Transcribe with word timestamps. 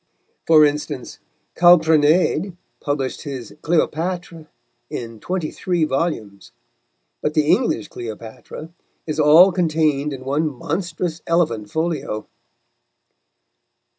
For 0.47 0.65
instance, 0.65 1.19
Calprenède 1.55 2.57
published 2.79 3.21
his 3.21 3.51
Cléopatre 3.61 4.47
in 4.89 5.19
twenty 5.19 5.51
three 5.51 5.83
volumes; 5.83 6.51
but 7.21 7.35
the 7.35 7.45
English 7.45 7.87
Cleopatra 7.89 8.71
is 9.05 9.19
all 9.19 9.51
contained 9.51 10.11
in 10.11 10.25
one 10.25 10.49
monstrous 10.49 11.21
elephant 11.27 11.69
folio. 11.69 12.25